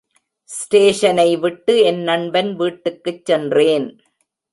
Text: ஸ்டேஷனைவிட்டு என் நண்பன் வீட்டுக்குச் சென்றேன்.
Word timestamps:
ஸ்டேஷனைவிட்டு 0.49 1.83
என் 1.83 2.01
நண்பன் 2.01 2.55
வீட்டுக்குச் 2.55 3.25
சென்றேன். 3.25 3.87